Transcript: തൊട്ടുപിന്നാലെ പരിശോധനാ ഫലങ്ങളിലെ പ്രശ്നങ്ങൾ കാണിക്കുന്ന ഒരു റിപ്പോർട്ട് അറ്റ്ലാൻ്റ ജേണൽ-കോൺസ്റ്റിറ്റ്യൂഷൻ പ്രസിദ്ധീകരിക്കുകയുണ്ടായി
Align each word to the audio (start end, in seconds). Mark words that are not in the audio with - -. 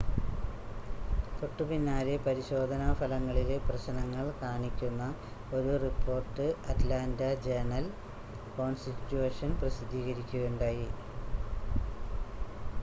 തൊട്ടുപിന്നാലെ 1.39 2.15
പരിശോധനാ 2.23 2.87
ഫലങ്ങളിലെ 2.93 3.57
പ്രശ്നങ്ങൾ 3.67 4.25
കാണിക്കുന്ന 4.39 5.03
ഒരു 5.53 5.73
റിപ്പോർട്ട് 5.83 6.45
അറ്റ്ലാൻ്റ 6.71 7.21
ജേണൽ-കോൺസ്റ്റിറ്റ്യൂഷൻ 7.45 8.71
പ്രസിദ്ധീകരിക്കുകയുണ്ടായി 9.61 10.87